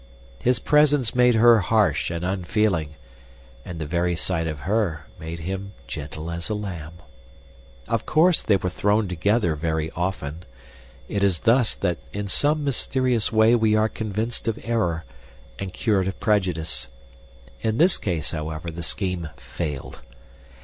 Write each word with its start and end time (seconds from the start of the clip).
His 0.39 0.57
presence 0.57 1.13
made 1.13 1.35
her 1.35 1.59
harsh 1.59 2.09
and 2.09 2.25
unfeeling, 2.25 2.95
and 3.63 3.77
the 3.77 3.85
very 3.85 4.15
sight 4.15 4.47
of 4.47 4.61
her 4.61 5.05
made 5.19 5.41
him 5.41 5.73
gentle 5.85 6.31
as 6.31 6.49
a 6.49 6.55
lamb. 6.55 6.93
Of 7.87 8.07
course 8.07 8.41
they 8.41 8.55
were 8.57 8.71
thrown 8.71 9.07
together 9.07 9.53
very 9.55 9.91
often. 9.91 10.43
It 11.07 11.21
is 11.21 11.41
thus 11.41 11.75
that 11.75 11.99
in 12.13 12.27
some 12.27 12.63
mysterious 12.63 13.31
way 13.31 13.53
we 13.53 13.75
are 13.75 13.89
convinced 13.89 14.47
of 14.47 14.57
error 14.63 15.05
and 15.59 15.71
cured 15.71 16.07
of 16.07 16.19
prejudice. 16.19 16.87
In 17.61 17.77
this 17.77 17.99
case, 17.99 18.31
however, 18.31 18.71
the 18.71 18.81
scheme 18.81 19.29
failed. 19.37 19.99